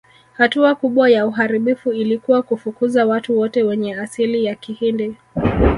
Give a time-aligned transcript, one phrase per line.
[0.33, 5.15] Hatua kubwa ya uharibifu ilikuwa kufukuza watu wote wenye asili ya Kihindi